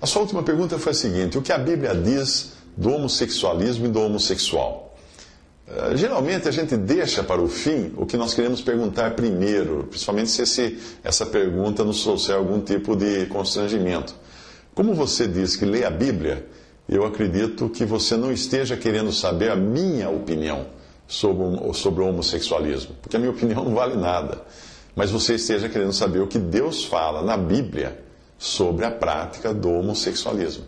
a 0.00 0.06
sua 0.06 0.22
última 0.22 0.42
pergunta 0.42 0.78
foi 0.78 0.92
a 0.92 0.94
seguinte: 0.94 1.38
o 1.38 1.42
que 1.42 1.52
a 1.52 1.58
Bíblia 1.58 1.94
diz 1.94 2.52
do 2.76 2.90
homossexualismo 2.90 3.86
e 3.86 3.88
do 3.88 4.00
homossexual? 4.00 4.94
Uh, 5.66 5.96
geralmente 5.96 6.48
a 6.48 6.52
gente 6.52 6.76
deixa 6.76 7.24
para 7.24 7.42
o 7.42 7.48
fim 7.48 7.92
o 7.96 8.06
que 8.06 8.16
nós 8.16 8.34
queremos 8.34 8.60
perguntar 8.60 9.16
primeiro, 9.16 9.84
principalmente 9.88 10.30
se 10.30 10.42
esse, 10.42 10.78
essa 11.02 11.26
pergunta 11.26 11.82
nos 11.82 12.02
trouxer 12.02 12.36
algum 12.36 12.60
tipo 12.60 12.94
de 12.94 13.26
constrangimento. 13.26 14.14
Como 14.74 14.94
você 14.94 15.26
diz 15.26 15.56
que 15.56 15.64
lê 15.64 15.84
a 15.84 15.90
Bíblia, 15.90 16.46
eu 16.88 17.04
acredito 17.04 17.68
que 17.68 17.84
você 17.84 18.16
não 18.16 18.30
esteja 18.30 18.76
querendo 18.76 19.10
saber 19.10 19.50
a 19.50 19.56
minha 19.56 20.08
opinião 20.08 20.66
sobre, 21.08 21.74
sobre 21.74 22.02
o 22.02 22.08
homossexualismo, 22.08 22.94
porque 23.02 23.16
a 23.16 23.18
minha 23.18 23.32
opinião 23.32 23.64
não 23.64 23.74
vale 23.74 23.96
nada. 23.96 24.42
Mas 24.94 25.10
você 25.10 25.34
esteja 25.34 25.68
querendo 25.68 25.92
saber 25.92 26.20
o 26.20 26.26
que 26.26 26.38
Deus 26.38 26.84
fala 26.84 27.22
na 27.22 27.36
Bíblia 27.36 28.05
sobre 28.38 28.84
a 28.84 28.90
prática 28.90 29.52
do 29.52 29.70
homossexualismo. 29.70 30.64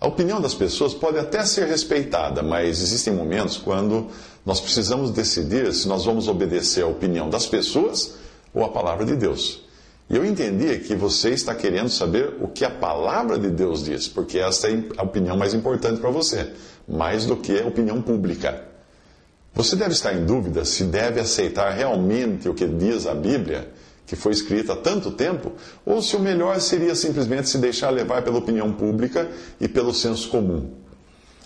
A 0.00 0.08
opinião 0.08 0.40
das 0.40 0.54
pessoas 0.54 0.94
pode 0.94 1.18
até 1.18 1.44
ser 1.44 1.66
respeitada, 1.66 2.42
mas 2.42 2.82
existem 2.82 3.12
momentos 3.12 3.56
quando 3.56 4.08
nós 4.44 4.60
precisamos 4.60 5.12
decidir 5.12 5.72
se 5.72 5.86
nós 5.86 6.04
vamos 6.04 6.26
obedecer 6.26 6.82
à 6.82 6.88
opinião 6.88 7.30
das 7.30 7.46
pessoas 7.46 8.14
ou 8.52 8.64
à 8.64 8.68
palavra 8.68 9.04
de 9.04 9.14
Deus. 9.14 9.62
E 10.10 10.16
eu 10.16 10.24
entendi 10.24 10.80
que 10.80 10.96
você 10.96 11.30
está 11.30 11.54
querendo 11.54 11.88
saber 11.88 12.34
o 12.40 12.48
que 12.48 12.64
a 12.64 12.70
palavra 12.70 13.38
de 13.38 13.48
Deus 13.48 13.84
diz, 13.84 14.08
porque 14.08 14.38
esta 14.38 14.68
é 14.68 14.82
a 14.96 15.04
opinião 15.04 15.36
mais 15.36 15.54
importante 15.54 16.00
para 16.00 16.10
você, 16.10 16.50
mais 16.88 17.24
do 17.24 17.36
que 17.36 17.60
a 17.60 17.66
opinião 17.66 18.02
pública. 18.02 18.64
Você 19.54 19.76
deve 19.76 19.92
estar 19.92 20.12
em 20.14 20.24
dúvida 20.24 20.64
se 20.64 20.84
deve 20.84 21.20
aceitar 21.20 21.70
realmente 21.70 22.48
o 22.48 22.54
que 22.54 22.66
diz 22.66 23.06
a 23.06 23.14
Bíblia 23.14 23.70
que 24.06 24.16
foi 24.16 24.32
escrita 24.32 24.74
há 24.74 24.76
tanto 24.76 25.10
tempo, 25.10 25.52
ou 25.86 26.02
se 26.02 26.16
o 26.16 26.20
melhor 26.20 26.60
seria 26.60 26.94
simplesmente 26.94 27.48
se 27.48 27.58
deixar 27.58 27.90
levar 27.90 28.22
pela 28.22 28.38
opinião 28.38 28.72
pública 28.72 29.30
e 29.60 29.68
pelo 29.68 29.94
senso 29.94 30.28
comum. 30.28 30.70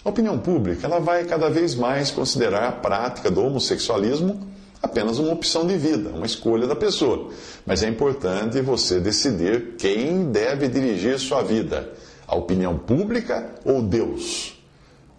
A 0.05 0.09
opinião 0.09 0.39
pública 0.39 0.87
ela 0.87 1.01
vai 1.01 1.25
cada 1.25 1.51
vez 1.51 1.75
mais 1.75 2.11
considerar 2.11 2.69
a 2.69 2.73
prática 2.73 3.31
do 3.31 3.43
homossexualismo 3.43 4.41
apenas 4.81 5.19
uma 5.19 5.33
opção 5.33 5.67
de 5.67 5.77
vida, 5.77 6.11
uma 6.11 6.27
escolha 6.27 6.67
da 6.67 6.77
pessoa. 6.77 7.31
Mas 7.65 7.83
é 7.83 7.89
importante 7.89 8.61
você 8.61 9.01
decidir 9.01 9.75
quem 9.77 10.31
deve 10.31 10.69
dirigir 10.69 11.19
sua 11.19 11.43
vida: 11.43 11.93
a 12.27 12.37
opinião 12.37 12.79
pública 12.79 13.55
ou 13.65 13.83
Deus. 13.83 14.55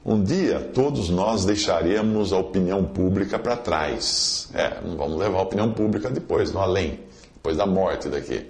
Um 0.05 0.23
dia 0.23 0.69
todos 0.73 1.09
nós 1.09 1.43
deixaremos 1.43 2.31
a 2.31 2.37
opinião 2.37 2.85
pública 2.85 3.37
para 3.37 3.57
trás. 3.57 4.47
É, 4.53 4.79
não 4.85 4.95
vamos 4.95 5.17
levar 5.17 5.39
a 5.39 5.43
opinião 5.43 5.73
pública 5.73 6.09
depois, 6.09 6.53
no 6.53 6.59
além 6.59 7.06
depois 7.47 7.57
da 7.57 7.65
morte 7.65 8.09
daqui. 8.09 8.45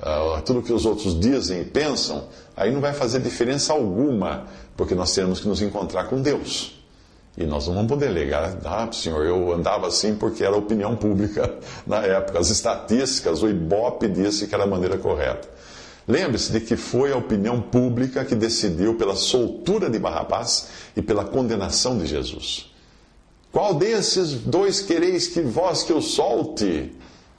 Uh, 0.00 0.40
tudo 0.42 0.62
que 0.62 0.72
os 0.72 0.86
outros 0.86 1.18
dizem 1.18 1.60
e 1.60 1.64
pensam, 1.64 2.24
aí 2.56 2.72
não 2.72 2.80
vai 2.80 2.92
fazer 2.92 3.20
diferença 3.20 3.72
alguma, 3.72 4.46
porque 4.76 4.94
nós 4.94 5.14
temos 5.14 5.40
que 5.40 5.46
nos 5.46 5.60
encontrar 5.62 6.04
com 6.04 6.20
Deus. 6.20 6.76
E 7.36 7.44
nós 7.44 7.68
não 7.68 7.74
vamos 7.74 7.88
poder 7.88 8.08
alegar, 8.08 8.56
ah, 8.64 8.88
senhor, 8.90 9.24
eu 9.24 9.52
andava 9.52 9.86
assim 9.86 10.16
porque 10.16 10.42
era 10.42 10.56
opinião 10.56 10.96
pública 10.96 11.54
na 11.86 11.98
época. 11.98 12.38
As 12.38 12.50
estatísticas, 12.50 13.42
o 13.42 13.48
Ibope 13.48 14.08
disse 14.08 14.46
que 14.46 14.54
era 14.54 14.64
a 14.64 14.66
maneira 14.66 14.98
correta. 14.98 15.48
Lembre-se 16.08 16.50
de 16.50 16.60
que 16.60 16.76
foi 16.76 17.12
a 17.12 17.16
opinião 17.16 17.60
pública 17.60 18.24
que 18.24 18.34
decidiu 18.34 18.96
pela 18.96 19.14
soltura 19.14 19.88
de 19.88 19.98
Barrabás 19.98 20.68
e 20.96 21.02
pela 21.02 21.24
condenação 21.24 21.96
de 21.96 22.06
Jesus. 22.06 22.68
Qual 23.52 23.74
desses 23.74 24.32
dois 24.32 24.80
quereis 24.80 25.28
que 25.28 25.40
vós 25.40 25.82
que 25.82 25.92
eu 25.92 26.00
solte? 26.02 26.92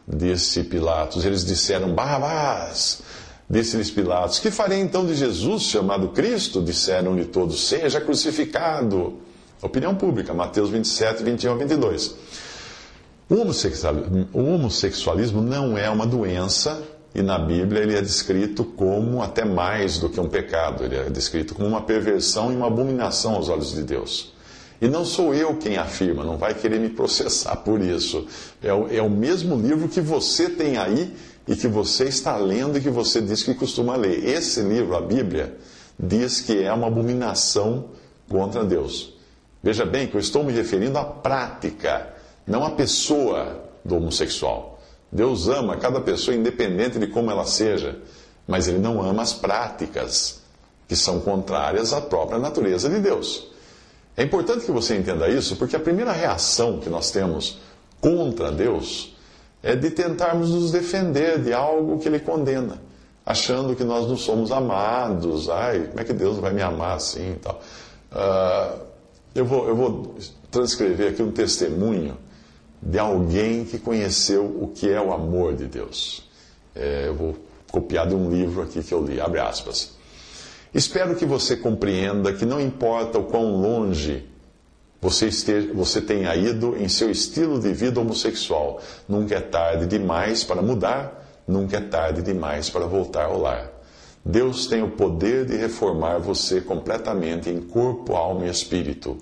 Disse 0.07 0.63
Pilatos. 0.63 1.25
Eles 1.25 1.45
disseram: 1.45 1.93
Barrabás. 1.93 3.01
Disse-lhes 3.49 3.91
Pilatos: 3.91 4.39
Que 4.39 4.49
farei 4.49 4.79
então 4.79 5.05
de 5.05 5.13
Jesus, 5.13 5.63
chamado 5.63 6.09
Cristo? 6.09 6.61
Disseram-lhe 6.61 7.25
todos: 7.25 7.67
Seja 7.67 7.99
crucificado. 7.99 9.19
Opinião 9.61 9.93
pública, 9.93 10.33
Mateus 10.33 10.69
27, 10.69 11.23
21 11.23 11.51
a 11.51 11.55
22. 11.55 12.15
O 13.29 14.43
homossexualismo, 14.43 15.41
não 15.41 15.77
é 15.77 15.89
uma 15.89 16.05
doença 16.05 16.81
e 17.13 17.21
na 17.21 17.37
Bíblia 17.37 17.81
ele 17.81 17.95
é 17.95 18.01
descrito 18.01 18.63
como 18.63 19.21
até 19.21 19.43
mais 19.43 19.99
do 19.99 20.09
que 20.09 20.19
um 20.19 20.29
pecado. 20.29 20.83
Ele 20.83 20.95
é 20.95 21.09
descrito 21.09 21.53
como 21.53 21.67
uma 21.67 21.81
perversão 21.81 22.51
e 22.51 22.55
uma 22.55 22.67
abominação 22.67 23.35
aos 23.35 23.49
olhos 23.49 23.73
de 23.73 23.83
Deus. 23.83 24.33
E 24.81 24.87
não 24.87 25.05
sou 25.05 25.31
eu 25.31 25.55
quem 25.57 25.77
afirma, 25.77 26.23
não 26.23 26.37
vai 26.37 26.55
querer 26.55 26.79
me 26.79 26.89
processar 26.89 27.55
por 27.57 27.79
isso. 27.79 28.25
É 28.63 28.73
o, 28.73 28.87
é 28.87 28.99
o 28.99 29.11
mesmo 29.11 29.55
livro 29.55 29.87
que 29.87 30.01
você 30.01 30.49
tem 30.49 30.75
aí 30.75 31.15
e 31.47 31.55
que 31.55 31.67
você 31.67 32.05
está 32.05 32.35
lendo 32.35 32.79
e 32.79 32.81
que 32.81 32.89
você 32.89 33.21
diz 33.21 33.43
que 33.43 33.53
costuma 33.53 33.95
ler. 33.95 34.27
Esse 34.27 34.61
livro, 34.61 34.95
a 34.95 35.01
Bíblia, 35.01 35.55
diz 35.99 36.41
que 36.41 36.63
é 36.63 36.73
uma 36.73 36.87
abominação 36.87 37.91
contra 38.27 38.63
Deus. 38.65 39.13
Veja 39.61 39.85
bem 39.85 40.07
que 40.07 40.15
eu 40.15 40.19
estou 40.19 40.43
me 40.43 40.51
referindo 40.51 40.97
à 40.97 41.05
prática, 41.05 42.11
não 42.47 42.65
à 42.65 42.71
pessoa 42.71 43.63
do 43.85 43.97
homossexual. 43.97 44.79
Deus 45.11 45.47
ama 45.47 45.77
cada 45.77 46.01
pessoa 46.01 46.35
independente 46.35 46.97
de 46.97 47.05
como 47.05 47.29
ela 47.29 47.45
seja, 47.45 47.99
mas 48.47 48.67
Ele 48.67 48.79
não 48.79 48.99
ama 48.99 49.21
as 49.21 49.33
práticas 49.33 50.41
que 50.87 50.95
são 50.95 51.19
contrárias 51.19 51.93
à 51.93 52.01
própria 52.01 52.39
natureza 52.39 52.89
de 52.89 52.99
Deus. 52.99 53.50
É 54.15 54.23
importante 54.23 54.65
que 54.65 54.71
você 54.71 54.97
entenda 54.97 55.29
isso, 55.29 55.55
porque 55.55 55.75
a 55.75 55.79
primeira 55.79 56.11
reação 56.11 56.79
que 56.79 56.89
nós 56.89 57.11
temos 57.11 57.59
contra 57.99 58.51
Deus 58.51 59.15
é 59.63 59.75
de 59.75 59.89
tentarmos 59.91 60.49
nos 60.49 60.71
defender 60.71 61.39
de 61.39 61.53
algo 61.53 61.99
que 61.99 62.07
Ele 62.07 62.19
condena, 62.19 62.81
achando 63.25 63.75
que 63.75 63.83
nós 63.83 64.07
não 64.07 64.17
somos 64.17 64.51
amados. 64.51 65.49
Ai, 65.49 65.87
como 65.87 65.99
é 65.99 66.03
que 66.03 66.13
Deus 66.13 66.37
vai 66.37 66.51
me 66.51 66.61
amar 66.61 66.97
assim 66.97 67.33
e 67.33 67.35
tal? 67.35 67.61
Uh, 68.11 68.81
eu, 69.33 69.45
vou, 69.45 69.67
eu 69.67 69.75
vou 69.75 70.15
transcrever 70.49 71.11
aqui 71.11 71.23
um 71.23 71.31
testemunho 71.31 72.17
de 72.81 72.97
alguém 72.97 73.63
que 73.63 73.77
conheceu 73.77 74.43
o 74.43 74.67
que 74.67 74.89
é 74.89 74.99
o 74.99 75.13
amor 75.13 75.55
de 75.55 75.65
Deus. 75.65 76.23
É, 76.75 77.05
eu 77.07 77.15
vou 77.15 77.37
copiar 77.71 78.07
de 78.07 78.15
um 78.15 78.29
livro 78.29 78.61
aqui 78.63 78.83
que 78.83 78.93
eu 78.93 79.05
li, 79.05 79.21
abre 79.21 79.39
aspas. 79.39 79.95
Espero 80.73 81.15
que 81.15 81.25
você 81.25 81.57
compreenda 81.57 82.31
que 82.31 82.45
não 82.45 82.59
importa 82.59 83.19
o 83.19 83.25
quão 83.25 83.61
longe 83.61 84.25
você, 85.01 85.27
esteja, 85.27 85.73
você 85.73 85.99
tenha 85.99 86.33
ido 86.35 86.77
em 86.77 86.87
seu 86.87 87.09
estilo 87.09 87.59
de 87.59 87.73
vida 87.73 87.99
homossexual, 87.99 88.79
nunca 89.09 89.35
é 89.35 89.41
tarde 89.41 89.85
demais 89.87 90.43
para 90.43 90.61
mudar, 90.61 91.41
nunca 91.47 91.77
é 91.77 91.81
tarde 91.81 92.21
demais 92.21 92.69
para 92.69 92.85
voltar 92.85 93.25
ao 93.25 93.39
lar. 93.39 93.69
Deus 94.23 94.67
tem 94.67 94.83
o 94.83 94.91
poder 94.91 95.45
de 95.45 95.57
reformar 95.57 96.19
você 96.19 96.61
completamente 96.61 97.49
em 97.49 97.59
corpo, 97.59 98.13
alma 98.13 98.45
e 98.45 98.49
espírito. 98.49 99.17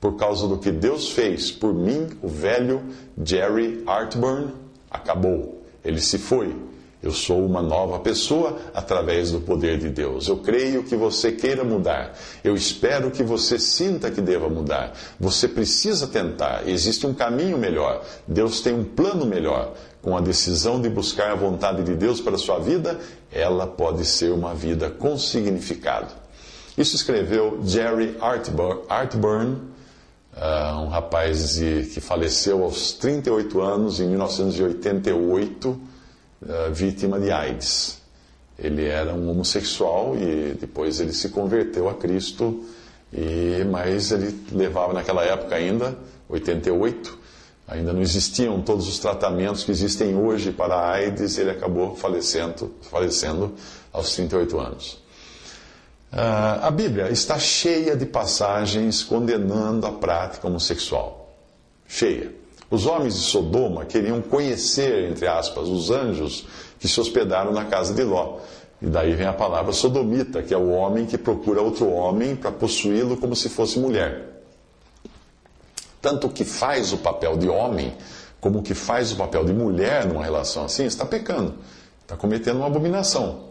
Por 0.00 0.16
causa 0.16 0.48
do 0.48 0.58
que 0.58 0.72
Deus 0.72 1.10
fez 1.10 1.52
por 1.52 1.74
mim, 1.74 2.08
o 2.22 2.28
velho 2.28 2.82
Jerry 3.22 3.84
Artburn 3.86 4.54
acabou. 4.90 5.62
Ele 5.84 6.00
se 6.00 6.18
foi 6.18 6.56
eu 7.00 7.12
sou 7.12 7.46
uma 7.46 7.62
nova 7.62 8.00
pessoa 8.00 8.58
através 8.74 9.30
do 9.30 9.40
poder 9.40 9.78
de 9.78 9.88
Deus. 9.88 10.26
Eu 10.26 10.38
creio 10.38 10.82
que 10.82 10.96
você 10.96 11.30
queira 11.30 11.62
mudar. 11.62 12.12
Eu 12.42 12.56
espero 12.56 13.12
que 13.12 13.22
você 13.22 13.56
sinta 13.56 14.10
que 14.10 14.20
deva 14.20 14.48
mudar. 14.48 14.92
Você 15.18 15.46
precisa 15.46 16.08
tentar. 16.08 16.68
Existe 16.68 17.06
um 17.06 17.14
caminho 17.14 17.56
melhor. 17.56 18.04
Deus 18.26 18.60
tem 18.60 18.74
um 18.74 18.82
plano 18.82 19.24
melhor. 19.24 19.74
Com 20.02 20.16
a 20.16 20.20
decisão 20.20 20.80
de 20.80 20.88
buscar 20.88 21.30
a 21.30 21.36
vontade 21.36 21.84
de 21.84 21.94
Deus 21.94 22.20
para 22.20 22.34
a 22.34 22.38
sua 22.38 22.58
vida, 22.58 22.98
ela 23.30 23.66
pode 23.66 24.04
ser 24.04 24.32
uma 24.32 24.52
vida 24.52 24.90
com 24.90 25.16
significado. 25.16 26.12
Isso 26.76 26.96
escreveu 26.96 27.60
Jerry 27.64 28.16
Artburn, 28.88 29.52
uh, 30.36 30.80
um 30.80 30.88
rapaz 30.88 31.58
que 31.58 32.00
faleceu 32.00 32.64
aos 32.64 32.92
38 32.92 33.60
anos 33.60 34.00
em 34.00 34.08
1988 34.08 35.97
uh, 36.42 36.72
vítima 36.72 37.18
de 37.18 37.30
AIDS. 37.30 38.00
Ele 38.58 38.86
era 38.86 39.14
um 39.14 39.30
homossexual 39.30 40.16
e 40.16 40.54
depois 40.60 40.98
ele 41.00 41.12
se 41.12 41.28
converteu 41.28 41.88
a 41.88 41.94
Cristo, 41.94 42.64
e, 43.12 43.64
mas 43.70 44.10
ele 44.10 44.36
levava 44.50 44.92
naquela 44.92 45.24
época 45.24 45.54
ainda, 45.54 45.96
88, 46.28 47.18
ainda 47.68 47.92
não 47.92 48.02
existiam 48.02 48.60
todos 48.60 48.88
os 48.88 48.98
tratamentos 48.98 49.62
que 49.62 49.70
existem 49.70 50.16
hoje 50.16 50.50
para 50.50 50.74
a 50.74 50.90
AIDS, 50.92 51.38
ele 51.38 51.50
acabou 51.50 51.94
falecendo, 51.94 52.74
falecendo 52.82 53.54
aos 53.92 54.14
38 54.14 54.58
anos. 54.58 54.92
Uh, 56.12 56.64
a 56.64 56.70
Bíblia 56.70 57.10
está 57.10 57.38
cheia 57.38 57.94
de 57.94 58.06
passagens 58.06 59.02
condenando 59.02 59.86
a 59.86 59.92
prática 59.92 60.48
homossexual. 60.48 61.36
Cheia. 61.86 62.32
Os 62.70 62.86
homens 62.86 63.14
de 63.14 63.20
Sodoma 63.20 63.84
queriam 63.86 64.20
conhecer, 64.20 65.10
entre 65.10 65.26
aspas, 65.26 65.68
os 65.68 65.90
anjos 65.90 66.46
que 66.78 66.86
se 66.86 67.00
hospedaram 67.00 67.52
na 67.52 67.64
casa 67.64 67.94
de 67.94 68.04
Ló. 68.04 68.38
E 68.80 68.86
daí 68.86 69.14
vem 69.14 69.26
a 69.26 69.32
palavra 69.32 69.72
sodomita, 69.72 70.42
que 70.42 70.54
é 70.54 70.56
o 70.56 70.68
homem 70.70 71.06
que 71.06 71.18
procura 71.18 71.60
outro 71.60 71.90
homem 71.90 72.36
para 72.36 72.52
possuí-lo 72.52 73.16
como 73.16 73.34
se 73.34 73.48
fosse 73.48 73.78
mulher. 73.78 74.42
Tanto 76.00 76.28
que 76.28 76.44
faz 76.44 76.92
o 76.92 76.98
papel 76.98 77.36
de 77.36 77.48
homem, 77.48 77.92
como 78.40 78.62
que 78.62 78.74
faz 78.74 79.10
o 79.12 79.16
papel 79.16 79.44
de 79.44 79.52
mulher 79.52 80.06
numa 80.06 80.22
relação 80.22 80.64
assim, 80.64 80.84
está 80.84 81.04
pecando, 81.04 81.54
está 82.02 82.16
cometendo 82.16 82.58
uma 82.58 82.66
abominação. 82.66 83.48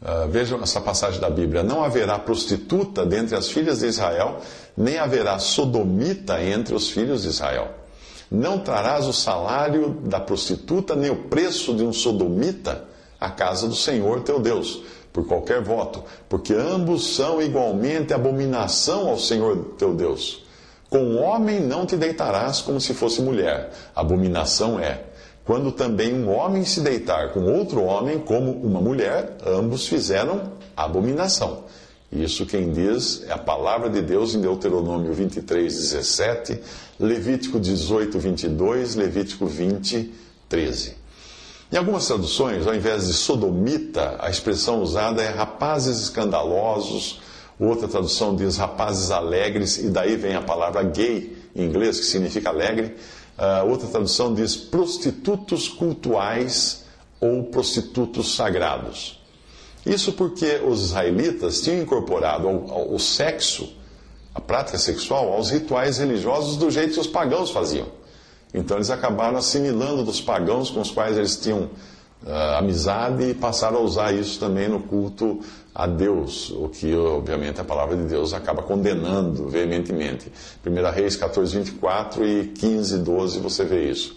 Uh, 0.00 0.28
vejam 0.28 0.62
essa 0.62 0.80
passagem 0.80 1.20
da 1.20 1.28
Bíblia: 1.28 1.62
não 1.62 1.82
haverá 1.82 2.18
prostituta 2.18 3.04
dentre 3.04 3.34
as 3.34 3.50
filhas 3.50 3.80
de 3.80 3.86
Israel, 3.86 4.40
nem 4.76 4.98
haverá 4.98 5.38
sodomita 5.38 6.42
entre 6.42 6.74
os 6.74 6.90
filhos 6.90 7.22
de 7.22 7.28
Israel. 7.28 7.85
Não 8.30 8.58
trarás 8.58 9.06
o 9.06 9.12
salário 9.12 9.90
da 10.04 10.18
prostituta, 10.18 10.96
nem 10.96 11.10
o 11.10 11.24
preço 11.24 11.74
de 11.74 11.84
um 11.84 11.92
sodomita 11.92 12.84
à 13.20 13.30
casa 13.30 13.68
do 13.68 13.74
Senhor 13.74 14.22
teu 14.22 14.40
Deus, 14.40 14.82
por 15.12 15.26
qualquer 15.26 15.62
voto, 15.62 16.02
porque 16.28 16.52
ambos 16.52 17.14
são 17.14 17.40
igualmente 17.40 18.12
abominação 18.12 19.08
ao 19.08 19.18
Senhor 19.18 19.74
teu 19.78 19.94
Deus. 19.94 20.44
Com 20.90 21.16
homem 21.16 21.60
não 21.60 21.86
te 21.86 21.96
deitarás 21.96 22.60
como 22.60 22.80
se 22.80 22.94
fosse 22.94 23.20
mulher. 23.20 23.70
Abominação 23.94 24.78
é. 24.78 25.02
Quando 25.44 25.70
também 25.70 26.12
um 26.12 26.28
homem 26.28 26.64
se 26.64 26.80
deitar 26.80 27.32
com 27.32 27.44
outro 27.44 27.82
homem 27.82 28.18
como 28.18 28.50
uma 28.52 28.80
mulher, 28.80 29.36
ambos 29.46 29.86
fizeram 29.86 30.52
abominação. 30.76 31.64
Isso 32.10 32.46
quem 32.46 32.72
diz 32.72 33.24
é 33.26 33.32
a 33.32 33.38
palavra 33.38 33.90
de 33.90 34.00
Deus 34.00 34.34
em 34.34 34.40
Deuteronômio 34.40 35.12
23, 35.12 35.72
17, 35.74 36.60
Levítico 37.00 37.58
18, 37.58 38.18
22, 38.18 38.94
Levítico 38.94 39.46
20, 39.46 40.12
13. 40.48 40.94
Em 41.72 41.76
algumas 41.76 42.06
traduções, 42.06 42.64
ao 42.64 42.74
invés 42.74 43.08
de 43.08 43.12
sodomita, 43.12 44.16
a 44.20 44.30
expressão 44.30 44.80
usada 44.80 45.20
é 45.20 45.30
rapazes 45.30 46.00
escandalosos, 46.00 47.20
outra 47.58 47.88
tradução 47.88 48.36
diz 48.36 48.56
rapazes 48.56 49.10
alegres, 49.10 49.78
e 49.78 49.88
daí 49.88 50.16
vem 50.16 50.36
a 50.36 50.42
palavra 50.42 50.84
gay 50.84 51.36
em 51.56 51.64
inglês, 51.64 51.98
que 51.98 52.06
significa 52.06 52.50
alegre. 52.50 52.96
Uh, 53.36 53.68
outra 53.68 53.88
tradução 53.88 54.32
diz 54.32 54.54
prostitutos 54.54 55.68
cultuais 55.68 56.84
ou 57.20 57.44
prostitutos 57.44 58.36
sagrados. 58.36 59.15
Isso 59.86 60.12
porque 60.12 60.60
os 60.66 60.82
israelitas 60.86 61.60
tinham 61.60 61.80
incorporado 61.80 62.48
o 62.48 62.98
sexo, 62.98 63.72
a 64.34 64.40
prática 64.40 64.76
sexual, 64.76 65.32
aos 65.32 65.48
rituais 65.50 65.98
religiosos 65.98 66.56
do 66.56 66.68
jeito 66.72 66.94
que 66.94 67.00
os 67.00 67.06
pagãos 67.06 67.52
faziam. 67.52 67.86
Então 68.52 68.76
eles 68.76 68.90
acabaram 68.90 69.38
assimilando 69.38 70.02
dos 70.02 70.20
pagãos 70.20 70.70
com 70.70 70.80
os 70.80 70.90
quais 70.90 71.16
eles 71.16 71.36
tinham 71.36 71.70
uh, 72.24 72.58
amizade 72.58 73.30
e 73.30 73.34
passaram 73.34 73.78
a 73.78 73.80
usar 73.80 74.12
isso 74.12 74.40
também 74.40 74.68
no 74.68 74.80
culto 74.80 75.40
a 75.72 75.86
Deus, 75.86 76.50
o 76.50 76.68
que 76.68 76.92
obviamente 76.94 77.60
a 77.60 77.64
palavra 77.64 77.96
de 77.96 78.04
Deus 78.04 78.32
acaba 78.32 78.62
condenando 78.62 79.48
veementemente. 79.48 80.32
1 80.66 80.90
Reis 80.90 81.14
14, 81.14 81.58
24 81.58 82.26
e 82.26 82.46
15, 82.48 82.98
12 82.98 83.38
você 83.38 83.64
vê 83.64 83.90
isso. 83.90 84.16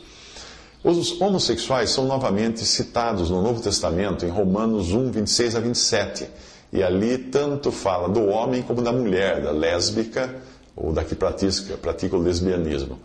Os 0.81 1.19
homossexuais 1.19 1.89
são 1.89 2.05
novamente 2.05 2.63
citados 2.65 3.29
no 3.29 3.41
Novo 3.41 3.61
Testamento, 3.61 4.25
em 4.25 4.29
Romanos 4.29 4.93
1, 4.93 5.11
26 5.11 5.55
a 5.55 5.59
27. 5.59 6.29
E 6.71 6.81
ali 6.81 7.17
tanto 7.17 7.69
fala 7.69 8.07
do 8.07 8.25
homem 8.27 8.61
como 8.61 8.81
da 8.81 8.93
mulher, 8.93 9.41
da 9.41 9.51
lésbica 9.51 10.33
ou 10.77 10.93
da 10.93 11.03
que 11.03 11.15
pratica, 11.15 11.75
pratica 11.75 12.15
o 12.15 12.21
lesbianismo. 12.21 12.97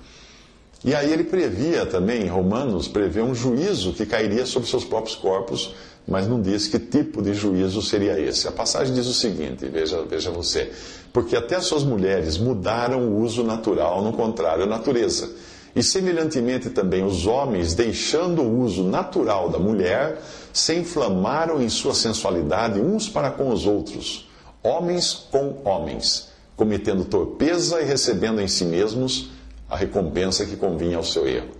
E 0.84 0.94
aí 0.94 1.12
ele 1.12 1.24
previa 1.24 1.84
também, 1.84 2.22
em 2.22 2.28
Romanos, 2.28 2.86
prevê 2.86 3.22
um 3.22 3.34
juízo 3.34 3.92
que 3.92 4.06
cairia 4.06 4.46
sobre 4.46 4.68
seus 4.68 4.84
próprios 4.84 5.16
corpos, 5.16 5.74
mas 6.06 6.28
não 6.28 6.40
diz 6.40 6.68
que 6.68 6.78
tipo 6.78 7.20
de 7.22 7.34
juízo 7.34 7.82
seria 7.82 8.20
esse. 8.20 8.46
A 8.46 8.52
passagem 8.52 8.94
diz 8.94 9.06
o 9.06 9.14
seguinte, 9.14 9.66
veja, 9.66 10.00
veja 10.08 10.30
você, 10.30 10.70
porque 11.12 11.34
até 11.34 11.58
suas 11.58 11.82
mulheres 11.82 12.38
mudaram 12.38 13.08
o 13.08 13.20
uso 13.20 13.42
natural, 13.42 14.00
no 14.00 14.12
contrário, 14.12 14.62
a 14.62 14.66
natureza 14.66 15.28
e 15.74 15.82
semelhantemente 15.82 16.70
também 16.70 17.04
os 17.04 17.26
homens, 17.26 17.74
deixando 17.74 18.42
o 18.42 18.60
uso 18.60 18.84
natural 18.84 19.50
da 19.50 19.58
mulher, 19.58 20.20
se 20.52 20.74
inflamaram 20.74 21.60
em 21.60 21.68
sua 21.68 21.94
sensualidade 21.94 22.80
uns 22.80 23.08
para 23.08 23.30
com 23.30 23.50
os 23.50 23.66
outros, 23.66 24.28
homens 24.62 25.12
com 25.30 25.60
homens, 25.64 26.28
cometendo 26.56 27.04
torpeza 27.04 27.80
e 27.80 27.84
recebendo 27.84 28.40
em 28.40 28.46
si 28.46 28.64
mesmos 28.64 29.30
a 29.68 29.76
recompensa 29.76 30.46
que 30.46 30.56
convinha 30.56 30.96
ao 30.96 31.04
seu 31.04 31.26
erro. 31.26 31.50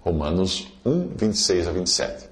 Romanos 0.00 0.68
1, 0.84 1.08
26 1.16 1.68
a 1.68 1.72
27. 1.72 2.24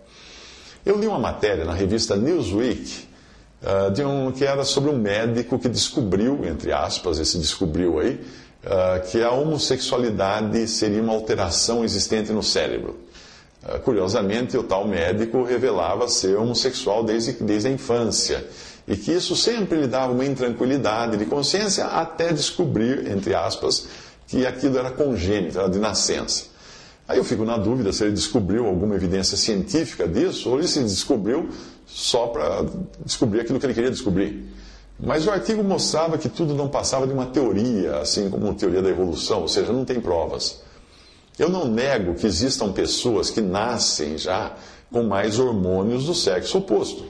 Eu 0.87 0.99
li 0.99 1.07
uma 1.07 1.19
matéria 1.19 1.65
na 1.65 1.75
revista 1.75 2.17
Newsweek 2.17 3.07
uh, 3.63 3.91
de 3.91 4.05
um, 4.05 4.31
que 4.33 4.45
era 4.45 4.65
sobre 4.65 4.91
um 4.91 4.99
médico 4.99 5.59
que 5.59 5.69
descobriu, 5.69 6.45
entre 6.45 6.73
aspas, 6.73 7.19
esse 7.19 7.37
descobriu 7.37 7.99
aí, 7.99 8.21
uh, 8.65 9.07
que 9.11 9.23
a 9.23 9.31
homossexualidade 9.31 10.67
seria 10.69 11.03
uma 11.03 11.13
alteração 11.13 11.85
existente 11.85 12.33
no 12.33 12.43
cérebro. 12.43 12.99
Uh, 13.63 13.79
curiosamente, 13.81 14.57
o 14.57 14.63
tal 14.63 14.87
médico 14.87 15.43
revelava 15.43 16.09
ser 16.09 16.37
homossexual 16.37 17.05
desde, 17.05 17.33
desde 17.33 17.69
a 17.69 17.71
infância 17.71 18.45
e 18.87 18.97
que 18.97 19.13
isso 19.13 19.35
sempre 19.35 19.81
lhe 19.81 19.87
dava 19.87 20.13
uma 20.13 20.25
intranquilidade 20.25 21.17
de 21.17 21.25
consciência 21.25 21.87
até 21.87 22.33
descobrir, 22.33 23.11
entre 23.11 23.35
aspas, 23.35 23.87
que 24.27 24.47
aquilo 24.47 24.79
era 24.79 24.91
congênito, 24.91 25.59
era 25.59 25.69
de 25.69 25.79
nascença. 25.79 26.47
Aí 27.07 27.19
eu 27.19 27.25
fico 27.25 27.45
na 27.45 27.57
dúvida 27.57 27.93
se 27.93 28.05
ele 28.05 28.13
descobriu 28.13 28.67
alguma 28.67 28.95
evidência 28.95 29.37
científica 29.37 30.09
disso 30.09 30.51
ou 30.51 30.59
ele 30.59 30.69
se 30.69 30.83
descobriu 30.83 31.49
só 31.87 32.29
para 32.29 32.65
descobrir 33.05 33.41
aquilo 33.41 33.61
que 33.61 33.67
ele 33.67 33.75
queria 33.75 33.91
descobrir. 33.91 34.45
Mas 35.05 35.27
o 35.27 35.31
artigo 35.31 35.63
mostrava 35.63 36.17
que 36.17 36.29
tudo 36.29 36.55
não 36.55 36.67
passava 36.67 37.07
de 37.07 37.13
uma 37.13 37.27
teoria, 37.27 37.99
assim 37.99 38.31
como 38.31 38.47
uma 38.47 38.55
teoria 38.55 38.81
da 38.81 38.89
evolução, 38.89 39.43
ou 39.43 39.49
seja, 39.49 39.73
não 39.73 39.85
tem 39.85 40.01
provas. 40.01 40.63
Eu 41.39 41.49
não 41.49 41.67
nego 41.67 42.15
que 42.15 42.27
existam 42.27 42.73
pessoas 42.73 43.29
que 43.29 43.41
nascem 43.41 44.17
já 44.17 44.55
com 44.91 45.03
mais 45.03 45.39
hormônios 45.39 46.05
do 46.05 46.15
sexo 46.15 46.59
oposto, 46.59 47.05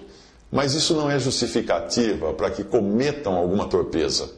mas 0.51 0.75
isso 0.75 0.95
não 0.95 1.11
é 1.11 1.19
justificativa 1.19 2.33
para 2.33 2.51
que 2.51 2.65
cometam 2.65 3.35
alguma 3.35 3.67
torpeza. 3.67 4.29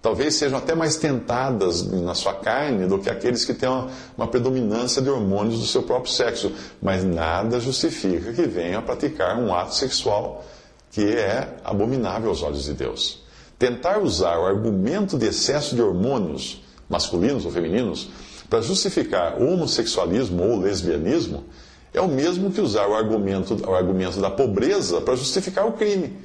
Talvez 0.00 0.34
sejam 0.34 0.58
até 0.58 0.74
mais 0.74 0.96
tentadas 0.96 1.84
na 1.90 2.14
sua 2.14 2.34
carne 2.34 2.86
do 2.86 2.98
que 2.98 3.10
aqueles 3.10 3.44
que 3.44 3.52
têm 3.52 3.68
uma, 3.68 3.88
uma 4.16 4.26
predominância 4.26 5.02
de 5.02 5.10
hormônios 5.10 5.60
do 5.60 5.66
seu 5.66 5.82
próprio 5.82 6.12
sexo, 6.12 6.52
mas 6.80 7.04
nada 7.04 7.60
justifica 7.60 8.32
que 8.32 8.42
venham 8.42 8.78
a 8.78 8.82
praticar 8.82 9.38
um 9.38 9.54
ato 9.54 9.74
sexual 9.74 10.44
que 10.90 11.02
é 11.04 11.56
abominável 11.64 12.30
aos 12.30 12.42
olhos 12.42 12.64
de 12.64 12.72
Deus. 12.72 13.20
Tentar 13.58 13.98
usar 13.98 14.38
o 14.38 14.46
argumento 14.46 15.18
de 15.18 15.26
excesso 15.26 15.74
de 15.74 15.82
hormônios, 15.82 16.62
masculinos 16.88 17.44
ou 17.44 17.50
femininos, 17.50 18.08
para 18.48 18.62
justificar 18.62 19.40
o 19.40 19.52
homossexualismo 19.52 20.42
ou 20.42 20.56
o 20.56 20.60
lesbianismo, 20.60 21.44
é 21.92 22.00
o 22.00 22.08
mesmo 22.08 22.50
que 22.50 22.60
usar 22.60 22.86
o 22.86 22.94
argumento, 22.94 23.56
o 23.68 23.74
argumento 23.74 24.20
da 24.20 24.30
pobreza 24.30 25.00
para 25.00 25.16
justificar 25.16 25.66
o 25.66 25.72
crime. 25.72 26.16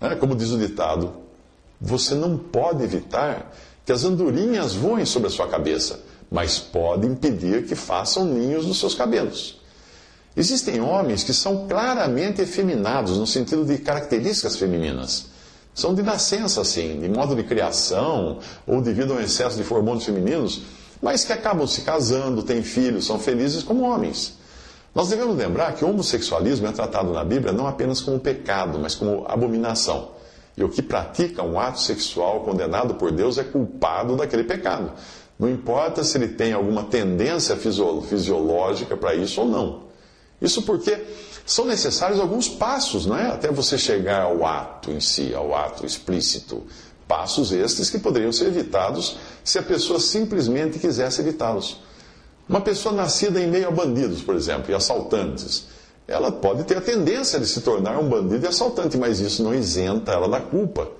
É, 0.00 0.14
como 0.14 0.34
diz 0.34 0.50
o 0.50 0.58
ditado, 0.58 1.12
você 1.80 2.14
não 2.14 2.36
pode 2.36 2.82
evitar 2.82 3.54
que 3.84 3.92
as 3.92 4.04
andorinhas 4.04 4.74
voem 4.74 5.04
sobre 5.04 5.28
a 5.28 5.30
sua 5.30 5.46
cabeça, 5.46 6.00
mas 6.30 6.58
pode 6.58 7.06
impedir 7.06 7.66
que 7.66 7.74
façam 7.74 8.24
ninhos 8.24 8.66
nos 8.66 8.78
seus 8.80 8.94
cabelos. 8.94 9.60
Existem 10.36 10.80
homens 10.80 11.22
que 11.22 11.32
são 11.32 11.68
claramente 11.68 12.40
efeminados, 12.40 13.18
no 13.18 13.26
sentido 13.26 13.64
de 13.64 13.78
características 13.78 14.56
femininas. 14.56 15.26
São 15.74 15.94
de 15.94 16.02
nascença, 16.02 16.60
assim, 16.60 17.00
de 17.00 17.08
modo 17.08 17.36
de 17.36 17.42
criação, 17.44 18.38
ou 18.66 18.80
devido 18.80 19.12
ao 19.12 19.20
excesso 19.20 19.56
de 19.56 19.72
hormônios 19.72 20.04
femininos, 20.04 20.62
mas 21.00 21.24
que 21.24 21.32
acabam 21.32 21.66
se 21.66 21.82
casando, 21.82 22.42
têm 22.42 22.62
filhos, 22.62 23.06
são 23.06 23.18
felizes 23.18 23.62
como 23.62 23.82
homens. 23.82 24.34
Nós 24.94 25.08
devemos 25.08 25.36
lembrar 25.36 25.74
que 25.74 25.84
o 25.84 25.88
homossexualismo 25.88 26.66
é 26.68 26.72
tratado 26.72 27.12
na 27.12 27.24
Bíblia 27.24 27.52
não 27.52 27.66
apenas 27.66 28.00
como 28.00 28.20
pecado, 28.20 28.78
mas 28.78 28.94
como 28.94 29.24
abominação. 29.28 30.12
E 30.56 30.62
o 30.62 30.68
que 30.68 30.80
pratica 30.80 31.42
um 31.42 31.58
ato 31.58 31.80
sexual 31.80 32.40
condenado 32.40 32.94
por 32.94 33.10
Deus 33.10 33.36
é 33.36 33.42
culpado 33.42 34.16
daquele 34.16 34.44
pecado. 34.44 34.92
Não 35.36 35.50
importa 35.50 36.04
se 36.04 36.16
ele 36.16 36.28
tem 36.28 36.52
alguma 36.52 36.84
tendência 36.84 37.56
fisiológica 37.56 38.96
para 38.96 39.16
isso 39.16 39.40
ou 39.40 39.48
não. 39.48 39.84
Isso 40.40 40.62
porque 40.62 41.04
são 41.46 41.64
necessários 41.64 42.20
alguns 42.20 42.48
passos, 42.48 43.06
não 43.06 43.16
é? 43.16 43.28
Até 43.28 43.50
você 43.50 43.76
chegar 43.76 44.22
ao 44.22 44.44
ato 44.44 44.90
em 44.90 45.00
si, 45.00 45.34
ao 45.34 45.54
ato 45.54 45.84
explícito. 45.84 46.62
Passos 47.06 47.52
estes 47.52 47.90
que 47.90 47.98
poderiam 47.98 48.32
ser 48.32 48.46
evitados 48.46 49.18
se 49.42 49.58
a 49.58 49.62
pessoa 49.62 50.00
simplesmente 50.00 50.78
quisesse 50.78 51.20
evitá-los. 51.20 51.80
Uma 52.48 52.60
pessoa 52.60 52.94
nascida 52.94 53.40
em 53.40 53.46
meio 53.46 53.68
a 53.68 53.70
bandidos, 53.70 54.22
por 54.22 54.34
exemplo, 54.34 54.70
e 54.70 54.74
assaltantes, 54.74 55.66
ela 56.06 56.30
pode 56.30 56.64
ter 56.64 56.76
a 56.76 56.80
tendência 56.80 57.40
de 57.40 57.46
se 57.46 57.60
tornar 57.62 57.98
um 57.98 58.08
bandido 58.08 58.44
e 58.44 58.48
assaltante, 58.48 58.96
mas 58.98 59.20
isso 59.20 59.42
não 59.42 59.54
isenta 59.54 60.12
ela 60.12 60.28
da 60.28 60.40
culpa 60.40 60.90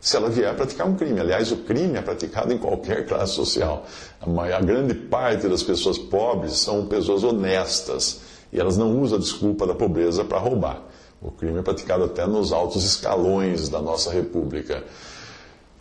se 0.00 0.16
ela 0.16 0.28
vier 0.28 0.50
a 0.50 0.54
praticar 0.54 0.86
um 0.86 0.96
crime. 0.96 1.18
Aliás, 1.18 1.50
o 1.50 1.56
crime 1.58 1.96
é 1.96 2.02
praticado 2.02 2.52
em 2.52 2.58
qualquer 2.58 3.04
classe 3.08 3.32
social. 3.32 3.86
A 4.20 4.60
grande 4.60 4.94
parte 4.94 5.48
das 5.48 5.62
pessoas 5.62 5.96
pobres 5.96 6.58
são 6.58 6.86
pessoas 6.86 7.24
honestas 7.24 8.20
e 8.54 8.60
elas 8.60 8.76
não 8.78 9.00
usam 9.00 9.18
a 9.18 9.20
desculpa 9.20 9.66
da 9.66 9.74
pobreza 9.74 10.24
para 10.24 10.38
roubar. 10.38 10.80
O 11.20 11.30
crime 11.30 11.58
é 11.58 11.62
praticado 11.62 12.04
até 12.04 12.24
nos 12.26 12.52
altos 12.52 12.84
escalões 12.84 13.68
da 13.68 13.82
nossa 13.82 14.12
república. 14.12 14.84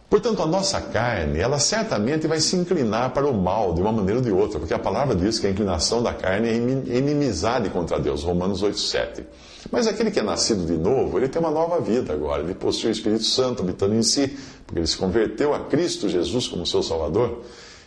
Portanto, 0.09 0.43
a 0.43 0.45
nossa 0.45 0.79
carne, 0.79 1.39
ela 1.39 1.57
certamente 1.57 2.27
vai 2.27 2.39
se 2.39 2.55
inclinar 2.55 3.13
para 3.13 3.27
o 3.27 3.33
mal 3.33 3.73
de 3.73 3.81
uma 3.81 3.91
maneira 3.91 4.19
ou 4.19 4.23
de 4.23 4.31
outra, 4.31 4.59
porque 4.59 4.73
a 4.73 4.79
palavra 4.79 5.15
diz 5.15 5.39
que 5.39 5.47
a 5.47 5.49
inclinação 5.49 6.03
da 6.03 6.13
carne 6.13 6.49
é 6.49 6.97
inimizade 6.97 7.69
contra 7.71 7.99
Deus, 7.99 8.23
Romanos 8.23 8.63
8,7. 8.63 9.23
Mas 9.71 9.87
aquele 9.87 10.11
que 10.11 10.19
é 10.19 10.23
nascido 10.23 10.65
de 10.65 10.77
novo, 10.77 11.17
ele 11.17 11.27
tem 11.27 11.41
uma 11.41 11.49
nova 11.49 11.81
vida 11.81 12.13
agora, 12.13 12.43
ele 12.43 12.53
possui 12.53 12.89
o 12.89 12.91
Espírito 12.91 13.23
Santo 13.23 13.63
habitando 13.63 13.95
em 13.95 14.03
si, 14.03 14.37
porque 14.67 14.79
ele 14.79 14.87
se 14.87 14.97
converteu 14.97 15.53
a 15.53 15.61
Cristo 15.61 16.07
Jesus 16.07 16.47
como 16.47 16.65
seu 16.65 16.83
Salvador. 16.83 17.41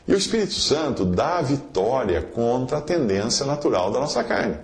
E 0.08 0.14
o 0.14 0.16
Espírito 0.16 0.54
Santo 0.54 1.04
dá 1.04 1.38
a 1.38 1.42
vitória 1.42 2.22
contra 2.22 2.78
a 2.78 2.80
tendência 2.80 3.44
natural 3.44 3.90
da 3.90 3.98
nossa 3.98 4.22
carne. 4.22 4.56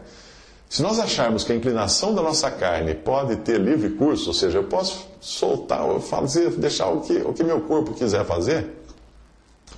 Se 0.68 0.82
nós 0.82 0.98
acharmos 0.98 1.44
que 1.44 1.52
a 1.52 1.54
inclinação 1.56 2.14
da 2.14 2.22
nossa 2.22 2.50
carne 2.50 2.94
pode 2.94 3.36
ter 3.36 3.60
livre 3.60 3.90
curso, 3.90 4.28
ou 4.28 4.34
seja, 4.34 4.58
eu 4.58 4.64
posso 4.64 5.06
soltar, 5.20 5.86
fazer, 6.00 6.50
deixar 6.52 6.88
o 6.88 7.00
que, 7.00 7.18
o 7.18 7.32
que 7.32 7.44
meu 7.44 7.60
corpo 7.62 7.92
quiser 7.92 8.24
fazer, 8.24 8.70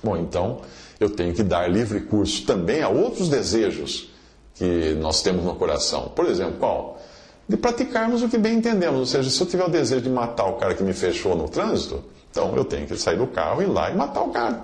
bom, 0.01 0.15
então 0.15 0.61
eu 0.99 1.09
tenho 1.09 1.33
que 1.33 1.43
dar 1.43 1.67
livre 1.67 1.99
curso 2.01 2.45
também 2.45 2.81
a 2.81 2.87
outros 2.87 3.27
desejos 3.27 4.09
que 4.53 4.93
nós 4.93 5.21
temos 5.21 5.43
no 5.43 5.55
coração. 5.55 6.11
Por 6.15 6.27
exemplo, 6.27 6.55
qual? 6.59 7.01
De 7.47 7.57
praticarmos 7.57 8.23
o 8.23 8.29
que 8.29 8.37
bem 8.37 8.57
entendemos. 8.59 8.99
Ou 8.99 9.05
seja, 9.05 9.29
se 9.29 9.41
eu 9.41 9.45
tiver 9.45 9.65
o 9.65 9.69
desejo 9.69 10.01
de 10.01 10.09
matar 10.09 10.45
o 10.45 10.53
cara 10.53 10.73
que 10.73 10.83
me 10.83 10.93
fechou 10.93 11.35
no 11.35 11.49
trânsito, 11.49 12.03
então 12.31 12.55
eu 12.55 12.63
tenho 12.63 12.87
que 12.87 12.97
sair 12.97 13.17
do 13.17 13.27
carro, 13.27 13.61
ir 13.61 13.67
lá 13.67 13.91
e 13.91 13.95
matar 13.95 14.21
o 14.21 14.29
cara. 14.29 14.63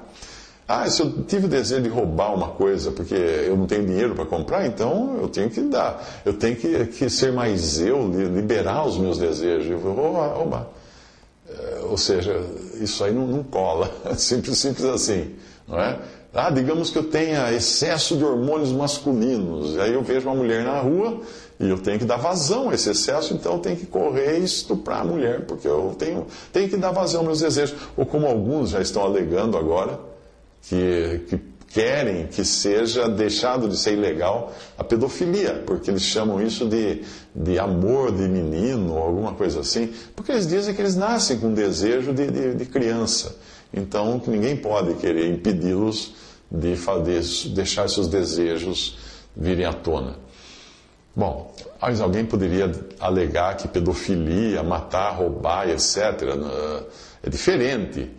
Ah, 0.73 0.89
se 0.89 1.01
eu 1.01 1.11
tive 1.27 1.47
o 1.47 1.49
desejo 1.49 1.81
de 1.81 1.89
roubar 1.89 2.33
uma 2.33 2.47
coisa 2.47 2.91
porque 2.91 3.13
eu 3.13 3.57
não 3.57 3.67
tenho 3.67 3.85
dinheiro 3.85 4.15
para 4.15 4.25
comprar, 4.25 4.65
então 4.65 5.17
eu 5.21 5.27
tenho 5.27 5.49
que 5.49 5.59
dar. 5.63 6.01
Eu 6.23 6.33
tenho 6.35 6.55
que, 6.55 6.85
que 6.85 7.09
ser 7.09 7.33
mais 7.33 7.81
eu, 7.81 8.07
liberar 8.07 8.87
os 8.87 8.97
meus 8.97 9.17
desejos. 9.17 9.69
Eu 9.69 9.79
vou 9.79 9.93
roubar. 10.13 10.67
É, 11.49 11.79
ou 11.89 11.97
seja, 11.97 12.39
isso 12.79 13.03
aí 13.03 13.13
não, 13.13 13.27
não 13.27 13.43
cola. 13.43 13.91
Simples, 14.15 14.59
simples 14.59 14.85
assim. 14.85 15.35
Não 15.67 15.77
é? 15.77 15.99
Ah, 16.33 16.49
digamos 16.49 16.89
que 16.89 16.97
eu 16.97 17.03
tenha 17.03 17.51
excesso 17.51 18.15
de 18.15 18.23
hormônios 18.23 18.71
masculinos. 18.71 19.77
Aí 19.77 19.91
eu 19.91 20.01
vejo 20.01 20.29
uma 20.29 20.35
mulher 20.35 20.63
na 20.63 20.79
rua 20.79 21.19
e 21.59 21.69
eu 21.69 21.79
tenho 21.79 21.99
que 21.99 22.05
dar 22.05 22.15
vazão 22.15 22.69
a 22.69 22.75
esse 22.75 22.89
excesso, 22.89 23.33
então 23.33 23.55
eu 23.55 23.59
tenho 23.59 23.75
que 23.75 23.85
correr 23.85 24.39
e 24.39 24.45
estuprar 24.45 25.01
a 25.01 25.03
mulher, 25.03 25.45
porque 25.45 25.67
eu 25.67 25.93
tenho, 25.99 26.27
tenho 26.53 26.69
que 26.69 26.77
dar 26.77 26.91
vazão 26.91 27.19
aos 27.19 27.27
meus 27.27 27.41
desejos. 27.41 27.75
Ou 27.97 28.05
como 28.05 28.25
alguns 28.25 28.69
já 28.69 28.79
estão 28.79 29.03
alegando 29.03 29.57
agora, 29.57 30.10
que, 30.61 31.21
que 31.27 31.37
querem 31.73 32.27
que 32.27 32.43
seja 32.43 33.07
deixado 33.07 33.69
de 33.69 33.77
ser 33.77 33.93
ilegal 33.93 34.53
a 34.77 34.83
pedofilia, 34.83 35.63
porque 35.65 35.89
eles 35.89 36.01
chamam 36.03 36.41
isso 36.41 36.67
de, 36.67 37.01
de 37.33 37.57
amor 37.57 38.11
de 38.11 38.27
menino 38.27 38.97
alguma 38.97 39.33
coisa 39.33 39.61
assim, 39.61 39.93
porque 40.15 40.31
eles 40.31 40.47
dizem 40.47 40.75
que 40.75 40.81
eles 40.81 40.95
nascem 40.95 41.39
com 41.39 41.53
desejo 41.53 42.13
de, 42.13 42.29
de, 42.29 42.55
de 42.55 42.65
criança. 42.65 43.37
Então, 43.73 44.21
ninguém 44.27 44.57
pode 44.57 44.95
querer 44.95 45.29
impedi-los 45.29 46.13
de, 46.51 46.75
de 46.75 47.49
deixar 47.49 47.87
seus 47.89 48.07
desejos 48.07 48.97
virem 49.35 49.65
à 49.65 49.71
tona. 49.71 50.15
Bom, 51.15 51.53
mas 51.81 52.01
alguém 52.01 52.25
poderia 52.25 52.71
alegar 52.99 53.55
que 53.55 53.67
pedofilia, 53.67 54.61
matar, 54.61 55.11
roubar, 55.11 55.69
etc., 55.69 55.97
é 57.23 57.29
diferente 57.29 58.09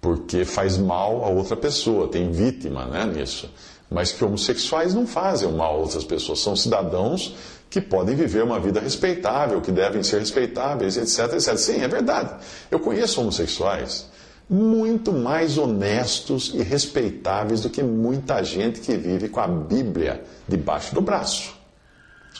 porque 0.00 0.44
faz 0.44 0.78
mal 0.78 1.24
a 1.24 1.28
outra 1.28 1.56
pessoa, 1.56 2.08
tem 2.08 2.30
vítima 2.30 2.86
né, 2.86 3.04
nisso. 3.04 3.50
Mas 3.90 4.12
que 4.12 4.24
homossexuais 4.24 4.94
não 4.94 5.06
fazem 5.06 5.50
mal 5.52 5.74
a 5.74 5.78
outras 5.78 6.04
pessoas, 6.04 6.40
são 6.40 6.54
cidadãos 6.56 7.34
que 7.68 7.80
podem 7.80 8.16
viver 8.16 8.42
uma 8.42 8.58
vida 8.58 8.80
respeitável, 8.80 9.60
que 9.60 9.70
devem 9.70 10.02
ser 10.02 10.18
respeitáveis, 10.18 10.96
etc, 10.96 11.34
etc. 11.34 11.56
Sim, 11.56 11.82
é 11.82 11.88
verdade. 11.88 12.34
Eu 12.70 12.80
conheço 12.80 13.20
homossexuais 13.20 14.08
muito 14.50 15.12
mais 15.12 15.56
honestos 15.56 16.50
e 16.52 16.60
respeitáveis 16.60 17.60
do 17.60 17.70
que 17.70 17.84
muita 17.84 18.42
gente 18.42 18.80
que 18.80 18.96
vive 18.96 19.28
com 19.28 19.38
a 19.38 19.46
Bíblia 19.46 20.24
debaixo 20.48 20.92
do 20.92 21.00
braço. 21.00 21.54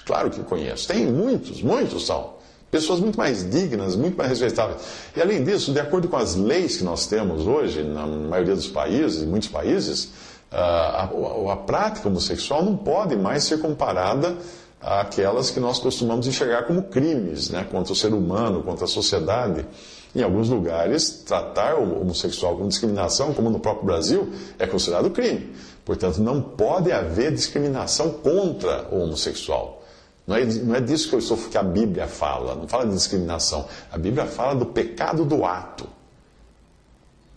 Claro 0.04 0.28
que 0.28 0.42
conheço. 0.42 0.88
Tem 0.88 1.06
muitos, 1.06 1.62
muitos 1.62 2.06
são. 2.06 2.39
Pessoas 2.70 3.00
muito 3.00 3.18
mais 3.18 3.48
dignas, 3.50 3.96
muito 3.96 4.16
mais 4.16 4.30
respeitáveis. 4.30 4.80
E 5.16 5.20
além 5.20 5.42
disso, 5.42 5.72
de 5.72 5.80
acordo 5.80 6.08
com 6.08 6.16
as 6.16 6.36
leis 6.36 6.76
que 6.76 6.84
nós 6.84 7.06
temos 7.06 7.46
hoje, 7.46 7.82
na 7.82 8.06
maioria 8.06 8.54
dos 8.54 8.68
países, 8.68 9.22
em 9.22 9.26
muitos 9.26 9.48
países, 9.48 10.10
a, 10.52 11.04
a, 11.04 11.52
a 11.52 11.56
prática 11.56 12.08
homossexual 12.08 12.64
não 12.64 12.76
pode 12.76 13.16
mais 13.16 13.44
ser 13.44 13.58
comparada 13.60 14.36
àquelas 14.80 15.50
que 15.50 15.58
nós 15.58 15.78
costumamos 15.78 16.26
enxergar 16.26 16.62
como 16.62 16.84
crimes 16.84 17.50
né, 17.50 17.66
contra 17.70 17.92
o 17.92 17.96
ser 17.96 18.14
humano, 18.14 18.62
contra 18.62 18.84
a 18.84 18.88
sociedade. 18.88 19.66
Em 20.14 20.22
alguns 20.22 20.48
lugares, 20.48 21.22
tratar 21.26 21.76
o 21.76 22.00
homossexual 22.00 22.56
como 22.56 22.68
discriminação, 22.68 23.32
como 23.32 23.50
no 23.50 23.60
próprio 23.60 23.86
Brasil, 23.86 24.32
é 24.58 24.66
considerado 24.66 25.10
crime. 25.10 25.52
Portanto, 25.84 26.18
não 26.18 26.40
pode 26.40 26.90
haver 26.90 27.32
discriminação 27.32 28.10
contra 28.10 28.88
o 28.90 29.02
homossexual. 29.02 29.79
Não 30.26 30.36
é, 30.36 30.44
não 30.44 30.74
é 30.74 30.80
disso 30.80 31.08
que, 31.08 31.14
eu 31.14 31.18
estou, 31.18 31.36
que 31.36 31.58
a 31.58 31.62
Bíblia 31.62 32.06
fala, 32.06 32.54
não 32.54 32.68
fala 32.68 32.86
de 32.86 32.94
discriminação. 32.94 33.66
A 33.90 33.98
Bíblia 33.98 34.26
fala 34.26 34.54
do 34.54 34.66
pecado 34.66 35.24
do 35.24 35.44
ato. 35.44 35.88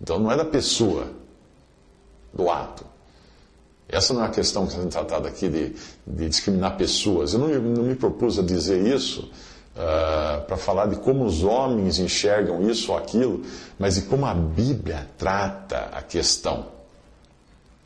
Então 0.02 0.20
não 0.20 0.32
é 0.32 0.36
da 0.36 0.46
pessoa, 0.46 1.08
do 2.34 2.50
ato. 2.50 2.86
Essa 3.88 4.14
não 4.14 4.24
é 4.24 4.26
a 4.26 4.30
questão 4.30 4.64
que 4.64 4.70
está 4.70 4.82
sendo 4.82 4.92
tratada 4.92 5.28
aqui 5.28 5.48
de, 5.48 5.76
de 6.06 6.30
discriminar 6.30 6.78
pessoas. 6.78 7.34
Eu 7.34 7.40
não, 7.40 7.48
não, 7.48 7.84
me 7.84 7.96
propus 7.96 8.40
a 8.40 8.42
dizer 8.42 8.86
isso 8.86 9.30
uh, 9.76 10.42
para 10.46 10.58
falar 10.58 10.88
de 10.88 10.96
como 10.96 11.24
os 11.26 11.44
homens 11.44 12.00
enxergam 12.00 12.68
isso 12.68 12.92
ou 12.92 12.98
aquilo, 12.98 13.44
mas 13.78 13.96
de 13.96 14.02
como 14.04 14.26
a 14.26 14.34
Bíblia 14.34 15.08
trata 15.18 15.90
a 15.94 16.02
questão. 16.02 16.68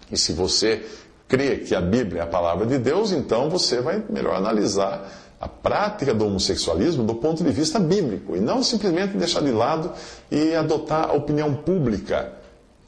E 0.10 0.18
se 0.18 0.32
você 0.32 0.86
crê 1.28 1.58
que 1.58 1.76
a 1.76 1.82
Bíblia 1.82 2.22
é 2.22 2.24
a 2.24 2.28
palavra 2.28 2.66
de 2.66 2.78
Deus, 2.78 3.12
então 3.12 3.50
você 3.50 3.82
vai 3.82 4.04
melhor 4.10 4.36
analisar 4.36 5.12
a 5.40 5.48
prática 5.48 6.14
do 6.14 6.26
homossexualismo 6.26 7.04
do 7.04 7.16
ponto 7.16 7.44
de 7.44 7.52
vista 7.52 7.80
bíblico 7.80 8.36
e 8.36 8.40
não 8.40 8.64
simplesmente 8.64 9.16
deixar 9.18 9.42
de 9.42 9.52
lado 9.52 9.92
e 10.32 10.56
adotar 10.56 11.10
a 11.10 11.14
opinião 11.14 11.54
pública 11.54 12.34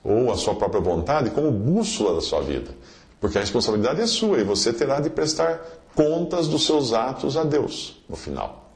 ou 0.03 0.31
a 0.31 0.37
sua 0.37 0.55
própria 0.55 0.81
vontade 0.81 1.29
como 1.29 1.51
bússola 1.51 2.15
da 2.15 2.21
sua 2.21 2.41
vida. 2.41 2.71
Porque 3.19 3.37
a 3.37 3.41
responsabilidade 3.41 4.01
é 4.01 4.07
sua 4.07 4.39
e 4.39 4.43
você 4.43 4.71
terá 4.73 4.99
de 4.99 5.09
prestar 5.09 5.61
contas 5.93 6.47
dos 6.47 6.65
seus 6.65 6.93
atos 6.93 7.35
a 7.35 7.43
Deus 7.43 8.01
no 8.07 8.15
final. 8.15 8.71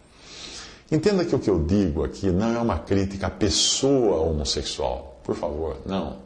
Entenda 0.92 1.26
que 1.26 1.36
o 1.36 1.40
que 1.40 1.50
eu 1.50 1.64
digo 1.64 2.04
aqui 2.04 2.30
não 2.30 2.54
é 2.54 2.60
uma 2.60 2.78
crítica 2.78 3.28
à 3.28 3.30
pessoa 3.30 4.18
homossexual. 4.18 5.20
Por 5.24 5.34
favor, 5.36 5.78
não. 5.86 6.18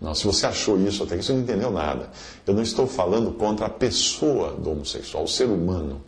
Não, 0.00 0.14
se 0.14 0.24
você 0.24 0.46
achou 0.46 0.80
isso 0.80 1.02
até 1.02 1.16
que 1.16 1.22
você 1.22 1.32
não 1.32 1.40
entendeu 1.40 1.70
nada. 1.70 2.08
Eu 2.46 2.54
não 2.54 2.62
estou 2.62 2.86
falando 2.86 3.32
contra 3.32 3.66
a 3.66 3.68
pessoa 3.68 4.52
do 4.52 4.70
homossexual, 4.70 5.24
o 5.24 5.28
ser 5.28 5.44
humano, 5.44 6.00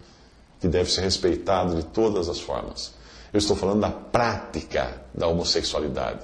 que 0.60 0.66
deve 0.66 0.90
ser 0.90 1.02
respeitado 1.02 1.76
de 1.76 1.84
todas 1.84 2.28
as 2.28 2.40
formas. 2.40 2.94
Eu 3.32 3.38
estou 3.38 3.54
falando 3.54 3.80
da 3.80 3.90
prática 3.90 5.02
da 5.14 5.26
homossexualidade. 5.26 6.20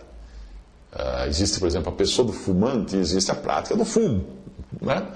Uh, 0.94 1.28
existe, 1.28 1.60
por 1.60 1.66
exemplo, 1.66 1.90
a 1.90 1.94
pessoa 1.94 2.26
do 2.26 2.32
fumante, 2.32 2.96
existe 2.96 3.30
a 3.30 3.34
prática 3.34 3.76
do 3.76 3.84
fumo. 3.84 4.24
Né? 4.80 5.06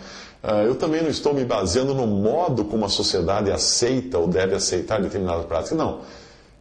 Uh, 0.44 0.66
eu 0.66 0.74
também 0.74 1.02
não 1.02 1.08
estou 1.08 1.32
me 1.32 1.46
baseando 1.46 1.94
no 1.94 2.06
modo 2.06 2.66
como 2.66 2.84
a 2.84 2.88
sociedade 2.88 3.50
aceita 3.50 4.18
ou 4.18 4.28
deve 4.28 4.54
aceitar 4.54 5.00
determinada 5.00 5.44
prática. 5.44 5.74
Não. 5.74 6.00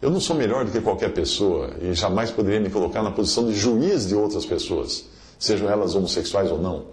Eu 0.02 0.10
não 0.10 0.22
sou 0.22 0.38
melhor 0.38 0.64
do 0.64 0.72
que 0.72 0.80
qualquer 0.80 1.14
pessoa 1.14 1.72
e 1.82 1.94
jamais 1.94 2.32
poderia 2.32 2.62
me 2.62 2.70
colocar 2.70 3.04
na 3.04 3.12
posição 3.12 3.46
de 3.46 3.54
juiz 3.54 4.08
de 4.08 4.16
outras 4.16 4.46
pessoas 4.46 5.06
sejam 5.42 5.68
elas 5.68 5.96
homossexuais 5.96 6.52
ou 6.52 6.60
não. 6.60 6.86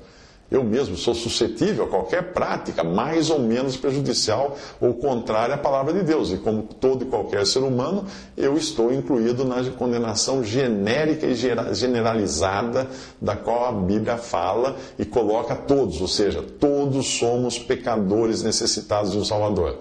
Eu 0.50 0.64
mesmo 0.64 0.97
sou 0.97 1.14
suscetível 1.14 1.85
a 1.85 1.88
qualquer 1.88 2.33
prática 2.33 2.83
mais 2.83 3.28
ou 3.28 3.38
menos 3.38 3.76
prejudicial 3.76 4.57
ou 4.81 4.95
contrária 4.95 5.55
à 5.55 5.59
palavra 5.59 5.93
de 5.93 6.02
Deus. 6.02 6.33
E 6.33 6.38
como 6.38 6.62
todo 6.62 7.05
e 7.05 7.07
qualquer 7.07 7.47
ser 7.47 7.59
humano, 7.59 8.07
eu 8.35 8.57
estou 8.57 8.90
incluído 8.90 9.45
na 9.45 9.62
condenação 9.73 10.43
genérica 10.43 11.26
e 11.26 11.35
generalizada 11.75 12.88
da 13.21 13.37
qual 13.37 13.67
a 13.67 13.73
Bíblia 13.73 14.17
fala 14.17 14.76
e 14.99 15.05
coloca 15.05 15.55
todos, 15.55 16.00
ou 16.00 16.09
seja, 16.09 16.43
todos 16.43 17.19
somos 17.19 17.59
pecadores 17.59 18.43
necessitados 18.43 19.12
de 19.12 19.19
um 19.19 19.25
Salvador. 19.26 19.81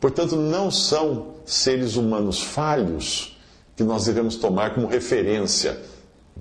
Portanto, 0.00 0.34
não 0.34 0.68
são 0.68 1.28
seres 1.46 1.94
humanos 1.94 2.42
falhos 2.42 3.38
que 3.76 3.84
nós 3.84 4.06
devemos 4.06 4.34
tomar 4.34 4.74
como 4.74 4.88
referência 4.88 5.78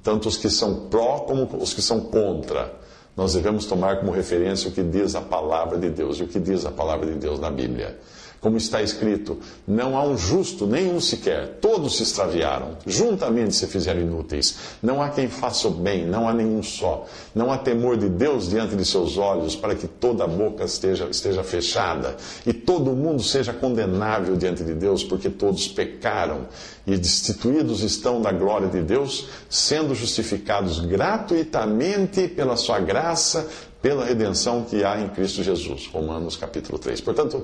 tanto 0.03 0.27
os 0.27 0.37
que 0.37 0.49
são 0.49 0.87
pró 0.87 1.19
como 1.19 1.47
os 1.61 1.73
que 1.73 1.81
são 1.81 1.99
contra. 1.99 2.73
Nós 3.15 3.33
devemos 3.33 3.65
tomar 3.65 3.99
como 3.99 4.11
referência 4.11 4.69
o 4.69 4.71
que 4.71 4.83
diz 4.83 5.15
a 5.15 5.21
palavra 5.21 5.77
de 5.77 5.89
Deus. 5.89 6.17
E 6.17 6.23
o 6.23 6.27
que 6.27 6.39
diz 6.39 6.65
a 6.65 6.71
palavra 6.71 7.05
de 7.05 7.15
Deus 7.15 7.39
na 7.39 7.51
Bíblia? 7.51 7.99
Como 8.41 8.57
está 8.57 8.81
escrito: 8.81 9.37
Não 9.67 9.95
há 9.95 10.03
um 10.03 10.17
justo, 10.17 10.65
nenhum 10.65 10.99
sequer, 10.99 11.59
todos 11.61 11.95
se 11.97 12.03
extraviaram, 12.03 12.75
juntamente 12.85 13.55
se 13.55 13.67
fizeram 13.67 14.01
inúteis. 14.01 14.57
Não 14.81 15.01
há 15.01 15.09
quem 15.09 15.29
faça 15.29 15.67
o 15.67 15.71
bem, 15.71 16.05
não 16.05 16.27
há 16.27 16.33
nenhum 16.33 16.63
só. 16.63 17.05
Não 17.35 17.51
há 17.51 17.57
temor 17.57 17.95
de 17.95 18.09
Deus 18.09 18.49
diante 18.49 18.75
de 18.75 18.83
seus 18.83 19.17
olhos, 19.17 19.55
para 19.55 19.75
que 19.75 19.87
toda 19.87 20.23
a 20.23 20.27
boca 20.27 20.63
esteja, 20.63 21.07
esteja 21.09 21.43
fechada 21.43 22.17
e 22.45 22.51
todo 22.51 22.91
mundo 22.95 23.21
seja 23.21 23.53
condenável 23.53 24.35
diante 24.35 24.63
de 24.63 24.73
Deus, 24.73 25.03
porque 25.03 25.29
todos 25.29 25.67
pecaram 25.67 26.47
e 26.87 26.97
destituídos 26.97 27.83
estão 27.83 28.19
da 28.19 28.31
glória 28.31 28.67
de 28.67 28.81
Deus, 28.81 29.27
sendo 29.47 29.93
justificados 29.93 30.79
gratuitamente 30.79 32.27
pela 32.27 32.57
sua 32.57 32.79
graça, 32.79 33.47
pela 33.81 34.03
redenção 34.03 34.63
que 34.63 34.83
há 34.83 34.99
em 34.99 35.09
Cristo 35.09 35.43
Jesus. 35.43 35.87
Romanos 35.87 36.35
capítulo 36.35 36.79
3. 36.79 37.01
Portanto, 37.01 37.43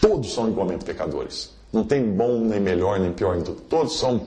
Todos 0.00 0.32
são 0.32 0.48
igualmente 0.48 0.84
pecadores. 0.84 1.50
Não 1.72 1.84
tem 1.84 2.02
bom, 2.10 2.40
nem 2.40 2.58
melhor, 2.58 2.98
nem 2.98 3.12
pior. 3.12 3.40
Todos 3.68 3.98
são 3.98 4.26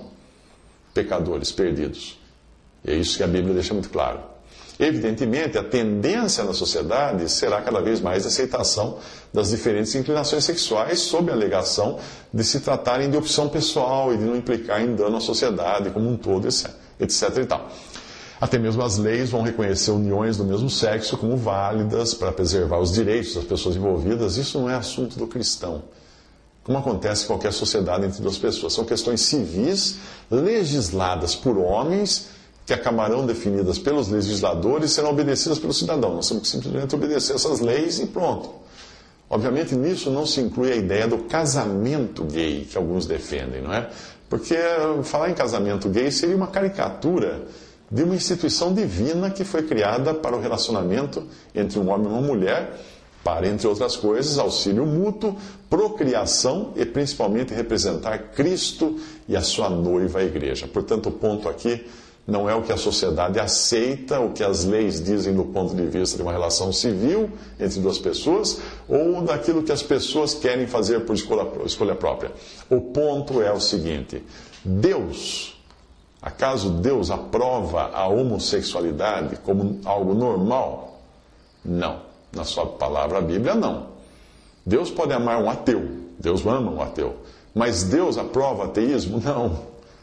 pecadores, 0.93 1.51
perdidos. 1.51 2.19
E 2.85 2.91
é 2.91 2.95
isso 2.95 3.17
que 3.17 3.23
a 3.23 3.27
Bíblia 3.27 3.53
deixa 3.53 3.73
muito 3.73 3.89
claro. 3.89 4.19
Evidentemente, 4.79 5.57
a 5.57 5.63
tendência 5.63 6.43
na 6.43 6.53
sociedade 6.53 7.29
será 7.29 7.61
cada 7.61 7.79
vez 7.79 8.01
mais 8.01 8.25
a 8.25 8.27
aceitação 8.27 8.97
das 9.31 9.51
diferentes 9.51 9.93
inclinações 9.93 10.43
sexuais, 10.43 10.99
sob 10.99 11.31
a 11.31 11.33
alegação 11.33 11.99
de 12.33 12.43
se 12.43 12.59
tratarem 12.59 13.09
de 13.09 13.15
opção 13.15 13.49
pessoal 13.49 14.13
e 14.13 14.17
de 14.17 14.23
não 14.23 14.35
implicar 14.35 14.81
em 14.81 14.95
dano 14.95 15.17
à 15.17 15.21
sociedade 15.21 15.91
como 15.91 16.09
um 16.09 16.17
todo, 16.17 16.47
etc. 16.47 16.71
etc 16.99 17.37
e 17.37 17.45
tal. 17.45 17.69
Até 18.43 18.59
mesmo 18.59 18.83
as 18.83 18.97
leis 18.97 19.29
vão 19.29 19.41
reconhecer 19.41 19.91
uniões 19.91 20.35
do 20.35 20.43
mesmo 20.43 20.69
sexo 20.69 21.15
como 21.15 21.37
válidas 21.37 22.13
para 22.13 22.29
preservar 22.29 22.77
os 22.77 22.91
direitos 22.91 23.35
das 23.35 23.45
pessoas 23.45 23.77
envolvidas. 23.77 24.35
Isso 24.35 24.59
não 24.59 24.69
é 24.69 24.75
assunto 24.75 25.17
do 25.17 25.25
cristão. 25.25 25.83
Como 26.61 26.77
acontece 26.77 27.23
em 27.23 27.27
qualquer 27.27 27.53
sociedade 27.53 28.05
entre 28.05 28.21
duas 28.21 28.37
pessoas. 28.37 28.73
São 28.73 28.83
questões 28.83 29.21
civis 29.21 29.95
legisladas 30.29 31.35
por 31.35 31.57
homens 31.57 32.31
que 32.65 32.73
acabarão 32.73 33.25
definidas 33.25 33.79
pelos 33.79 34.09
legisladores 34.09 34.91
e 34.91 34.93
serão 34.93 35.11
obedecidas 35.11 35.57
pelo 35.57 35.71
cidadão. 35.71 36.13
Nós 36.13 36.27
temos 36.27 36.43
que 36.43 36.49
simplesmente 36.49 36.93
obedecer 36.93 37.35
essas 37.35 37.61
leis 37.61 37.99
e 37.99 38.07
pronto. 38.07 38.49
Obviamente, 39.29 39.73
nisso 39.73 40.09
não 40.11 40.25
se 40.25 40.41
inclui 40.41 40.73
a 40.73 40.75
ideia 40.75 41.07
do 41.07 41.19
casamento 41.19 42.25
gay 42.25 42.67
que 42.69 42.77
alguns 42.77 43.05
defendem, 43.05 43.61
não 43.61 43.71
é? 43.71 43.89
Porque 44.29 44.57
falar 45.03 45.29
em 45.29 45.33
casamento 45.33 45.87
gay 45.87 46.11
seria 46.11 46.35
uma 46.35 46.47
caricatura 46.47 47.41
de 47.93 48.01
uma 48.01 48.15
instituição 48.15 48.73
divina 48.73 49.29
que 49.29 49.43
foi 49.43 49.61
criada 49.61 50.15
para 50.15 50.35
o 50.35 50.41
relacionamento 50.41 51.27
entre 51.53 51.77
um 51.77 51.91
homem 51.91 52.07
e 52.07 52.09
uma 52.09 52.21
mulher, 52.21 52.79
para, 53.23 53.47
entre 53.47 53.67
outras 53.67 53.95
coisas, 53.95 54.39
auxílio 54.39 54.83
mútuo, 54.83 55.37
procriação 55.69 56.73
e 56.75 56.85
principalmente 56.85 57.53
representar 57.53 58.17
Cristo 58.33 58.99
e 59.29 59.35
a 59.35 59.41
sua 59.41 59.69
noiva, 59.69 60.19
a 60.19 60.23
igreja. 60.23 60.67
Portanto, 60.67 61.09
o 61.09 61.11
ponto 61.11 61.47
aqui 61.47 61.85
não 62.25 62.49
é 62.49 62.55
o 62.55 62.63
que 62.63 62.71
a 62.71 62.77
sociedade 62.77 63.39
aceita, 63.39 64.19
o 64.19 64.31
que 64.31 64.43
as 64.43 64.65
leis 64.65 64.99
dizem 64.99 65.35
do 65.35 65.43
ponto 65.43 65.75
de 65.75 65.85
vista 65.85 66.17
de 66.17 66.23
uma 66.23 66.31
relação 66.31 66.73
civil 66.73 67.29
entre 67.59 67.79
duas 67.79 67.99
pessoas, 67.99 68.57
ou 68.89 69.21
daquilo 69.21 69.61
que 69.61 69.71
as 69.71 69.83
pessoas 69.83 70.33
querem 70.33 70.65
fazer 70.65 71.01
por 71.01 71.15
escolha, 71.15 71.47
escolha 71.63 71.93
própria. 71.93 72.31
O 72.71 72.81
ponto 72.81 73.39
é 73.39 73.53
o 73.53 73.59
seguinte: 73.59 74.23
Deus 74.65 75.52
Acaso 76.23 76.69
Deus 76.69 77.11
aprova 77.11 77.91
a 77.93 78.07
homossexualidade 78.07 79.35
como 79.43 79.81
algo 79.83 80.13
normal? 80.13 81.01
Não. 81.63 81.99
Na 82.31 82.45
sua 82.45 82.65
palavra, 82.65 83.17
a 83.17 83.21
Bíblia, 83.21 83.53
não. 83.53 83.87
Deus 84.65 84.89
pode 84.89 85.11
amar 85.11 85.43
um 85.43 85.49
ateu. 85.49 85.85
Deus 86.17 86.45
ama 86.45 86.71
um 86.71 86.81
ateu. 86.81 87.17
Mas 87.53 87.83
Deus 87.83 88.17
aprova 88.17 88.65
ateísmo? 88.65 89.19
Não. 89.19 89.59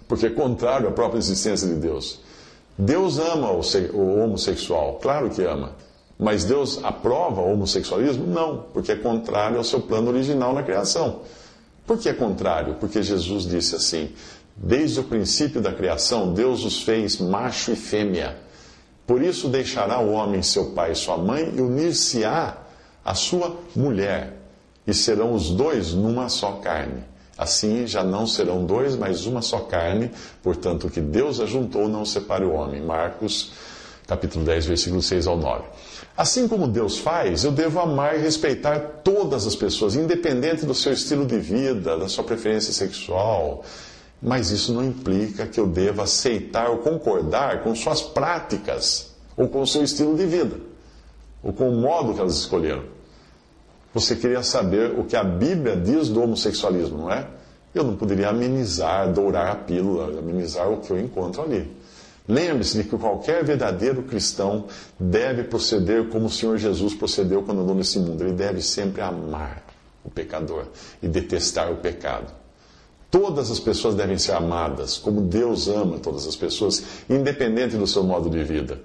Porque 0.07 0.27
é 0.27 0.31
contrário 0.31 0.89
à 0.89 0.93
própria 0.93 1.19
existência 1.19 1.67
de 1.67 1.75
Deus. 1.77 2.21
Deus 2.77 3.19
ama 3.19 3.50
o 3.50 4.23
homossexual, 4.23 4.99
claro 5.02 5.30
que 5.30 5.43
ama. 5.43 5.73
Mas 6.19 6.45
Deus 6.45 6.80
aprova 6.85 7.41
o 7.41 7.52
homossexualismo? 7.52 8.26
Não, 8.26 8.65
porque 8.75 8.93
é 8.93 8.97
contrário 8.97 9.56
ao 9.56 9.65
seu 9.65 9.80
plano 9.80 10.11
original 10.11 10.52
na 10.52 10.63
criação. 10.63 11.21
Por 11.87 11.99
que 11.99 12.09
é 12.09 12.13
contrário? 12.13 12.75
Porque 12.75 13.02
Jesus 13.02 13.45
disse 13.45 13.75
assim: 13.75 14.13
Desde 14.62 15.00
o 15.00 15.04
princípio 15.04 15.58
da 15.62 15.73
criação, 15.73 16.34
Deus 16.34 16.66
os 16.66 16.82
fez 16.82 17.16
macho 17.18 17.73
e 17.73 17.76
fêmea. 17.76 18.36
Por 19.06 19.23
isso 19.23 19.49
deixará 19.49 19.99
o 20.00 20.12
homem 20.12 20.42
seu 20.42 20.73
pai 20.73 20.92
e 20.92 20.94
sua 20.94 21.16
mãe 21.16 21.54
e 21.56 21.62
unir-se-á 21.62 22.58
à 23.02 23.14
sua 23.14 23.56
mulher, 23.75 24.34
e 24.86 24.92
serão 24.92 25.32
os 25.32 25.50
dois 25.50 25.94
numa 25.94 26.28
só 26.28 26.52
carne. 26.52 27.02
Assim 27.38 27.86
já 27.86 28.04
não 28.04 28.26
serão 28.26 28.66
dois, 28.66 28.96
mas 28.96 29.25
uma 29.25 29.40
só 29.40 29.60
carne. 29.60 30.10
Portanto, 30.42 30.88
o 30.88 30.90
que 30.90 31.00
Deus 31.00 31.40
ajuntou 31.40 31.88
não 31.88 32.04
separe 32.04 32.44
o 32.44 32.52
homem. 32.52 32.82
Marcos, 32.82 33.52
capítulo 34.06 34.44
10, 34.44 34.66
versículos 34.66 35.06
6 35.06 35.26
ao 35.26 35.38
9. 35.38 35.64
Assim 36.14 36.46
como 36.46 36.68
Deus 36.68 36.99
faz, 36.99 37.44
eu 37.44 37.50
devo 37.50 37.80
amar 37.80 38.14
e 38.14 38.18
respeitar 38.20 38.78
todas 39.02 39.46
as 39.46 39.56
pessoas, 39.56 39.94
independente 39.96 40.66
do 40.66 40.75
seu 40.75 40.92
estilo 40.92 41.25
de 41.25 41.38
vida, 41.38 41.96
da 41.96 42.08
sua 42.08 42.25
preferência 42.25 42.75
sexual, 42.75 43.64
mas 44.23 44.50
isso 44.50 44.73
não 44.73 44.85
implica 44.85 45.47
que 45.47 45.59
eu 45.59 45.67
deva 45.67 46.02
aceitar 46.02 46.69
ou 46.71 46.78
concordar 46.78 47.63
com 47.63 47.75
suas 47.75 48.02
práticas, 48.02 49.15
ou 49.37 49.49
com 49.49 49.63
o 49.63 49.67
seu 49.67 49.83
estilo 49.83 50.17
de 50.17 50.26
vida, 50.26 50.56
ou 51.43 51.52
com 51.52 51.71
o 51.71 51.80
modo 51.80 52.15
que 52.15 52.21
elas 52.21 52.37
escolheram. 52.37 52.85
Você 53.95 54.15
queria 54.15 54.43
saber 54.43 54.99
o 54.99 55.04
que 55.04 55.17
a 55.17 55.25
Bíblia 55.25 55.76
diz 55.76 56.09
do 56.09 56.23
homossexualismo, 56.23 56.99
não 56.99 57.11
é? 57.11 57.26
Eu 57.75 57.85
não 57.85 57.97
poderia 57.97 58.28
amenizar, 58.28 59.13
dourar 59.13 59.49
a 59.49 59.56
pílula, 59.56 60.19
amenizar 60.19 60.71
o 60.71 60.78
que 60.78 60.91
eu 60.91 60.99
encontro 60.99 61.43
ali. 61.43 61.71
Lembre-se 62.28 62.76
de 62.76 62.85
que 62.85 62.97
qualquer 62.97 63.45
verdadeiro 63.45 64.02
cristão 64.02 64.67
deve 64.99 65.45
proceder 65.45 66.09
como 66.09 66.26
o 66.26 66.30
Senhor 66.30 66.59
Jesus 66.59 66.95
procedeu 66.95 67.43
quando 67.43 67.63
andou 67.63 67.75
nesse 67.75 67.99
mundo. 67.99 68.23
Ele 68.23 68.35
deve 68.35 68.63
sempre 68.63 69.00
amar 69.00 69.65
o 70.04 70.11
pecador 70.11 70.67
e 71.02 71.09
detestar 71.09 71.73
o 71.73 71.76
pecado. 71.76 72.40
Todas 73.10 73.50
as 73.50 73.58
pessoas 73.58 73.94
devem 73.94 74.16
ser 74.18 74.32
amadas, 74.32 74.96
como 74.96 75.20
Deus 75.20 75.66
ama 75.68 75.99
todas 75.99 76.26
as 76.26 76.36
pessoas, 76.36 76.82
independente 77.08 77.76
do 77.76 77.86
seu 77.86 78.04
modo 78.04 78.30
de 78.30 78.44
vida. 78.44 78.80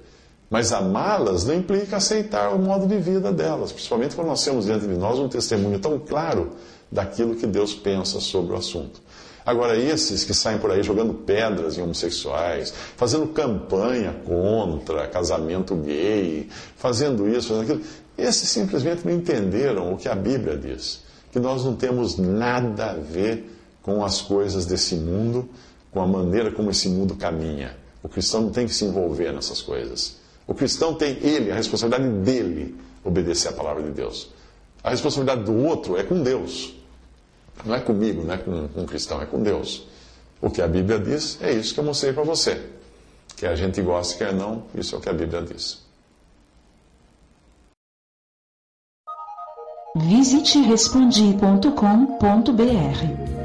Mas 0.49 0.71
amá-las 0.71 1.45
não 1.45 1.53
implica 1.53 1.97
aceitar 1.97 2.53
o 2.53 2.59
modo 2.59 2.88
de 2.88 2.97
vida 2.97 3.31
delas, 3.31 3.71
principalmente 3.71 4.15
quando 4.15 4.27
nós 4.27 4.43
temos 4.43 4.65
diante 4.65 4.88
de 4.88 4.95
nós 4.95 5.19
um 5.19 5.27
testemunho 5.27 5.79
tão 5.79 5.99
claro 5.99 6.51
daquilo 6.91 7.35
que 7.35 7.45
Deus 7.45 7.73
pensa 7.75 8.19
sobre 8.19 8.53
o 8.53 8.57
assunto. 8.57 8.99
Agora, 9.45 9.77
esses 9.77 10.23
que 10.23 10.33
saem 10.33 10.57
por 10.57 10.71
aí 10.71 10.81
jogando 10.81 11.13
pedras 11.13 11.77
em 11.77 11.81
homossexuais, 11.83 12.73
fazendo 12.97 13.27
campanha 13.27 14.15
contra 14.25 15.07
casamento 15.07 15.75
gay, 15.75 16.49
fazendo 16.75 17.27
isso, 17.29 17.49
fazendo 17.49 17.63
aquilo, 17.63 17.81
esses 18.17 18.49
simplesmente 18.49 19.05
não 19.05 19.13
entenderam 19.13 19.93
o 19.93 19.97
que 19.97 20.09
a 20.09 20.15
Bíblia 20.15 20.57
diz. 20.57 21.03
Que 21.31 21.39
nós 21.39 21.63
não 21.63 21.75
temos 21.75 22.17
nada 22.17 22.91
a 22.91 22.93
ver 22.93 23.55
com 23.86 24.04
as 24.04 24.19
coisas 24.19 24.65
desse 24.65 24.95
mundo, 24.95 25.48
com 25.91 26.02
a 26.02 26.08
maneira 26.08 26.52
como 26.52 26.71
esse 26.71 26.89
mundo 26.89 27.15
caminha. 27.15 27.78
O 28.02 28.10
cristão 28.10 28.41
não 28.41 28.50
tem 28.50 28.65
que 28.65 28.74
se 28.74 28.84
envolver 28.84 29.32
nessas 29.32 29.62
coisas. 29.62 30.15
O 30.48 30.56
cristão 30.56 30.95
tem 30.95 31.19
ele, 31.21 31.52
a 31.52 31.56
responsabilidade 31.56 32.10
dele, 32.24 32.76
obedecer 33.04 33.50
a 33.50 33.54
palavra 33.54 33.84
de 33.84 33.91
Deus. 33.91 34.32
A 34.84 34.89
responsabilidade 34.89 35.43
do 35.43 35.56
outro 35.63 35.98
é 35.98 36.04
com 36.04 36.24
Deus. 36.24 36.74
Não 37.63 37.76
é 37.76 37.80
comigo, 37.80 38.24
não 38.24 38.34
é 38.34 38.39
com, 38.39 38.69
um 38.76 38.88
cristão, 38.88 39.21
é 39.21 39.28
com 39.28 39.43
Deus. 39.43 39.86
O 40.41 40.50
que 40.50 40.63
a 40.63 40.67
Bíblia 40.67 40.98
diz 40.98 41.38
é 41.39 41.54
isso 41.54 41.71
que 41.71 41.80
eu 41.80 41.84
mostrei 41.84 42.12
para 42.12 42.24
você. 42.24 42.60
Quer 43.38 43.50
a 43.50 43.56
gente 43.56 43.80
goste, 43.84 44.17
quer 44.17 44.34
não, 44.34 44.63
isso 44.74 44.95
é 44.95 44.98
o 44.98 45.02
que 45.02 45.10
a 45.10 45.13
Bíblia 45.13 45.43
diz. 45.43 45.86
Visite 49.95 50.60
respondi.com.br 50.60 53.44